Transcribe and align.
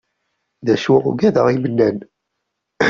D 0.65 0.67
acu 0.73 0.95
ugadeɣ 1.09 1.47
imennan. 1.53 1.97